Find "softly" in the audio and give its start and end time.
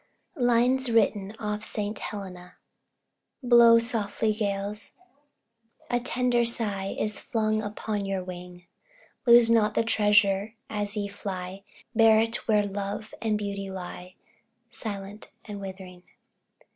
3.77-4.33